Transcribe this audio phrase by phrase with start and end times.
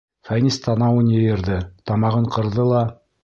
[0.27, 1.59] Фәнис танауын йыйырҙы,
[1.91, 2.81] тамағын ҡырҙы ла: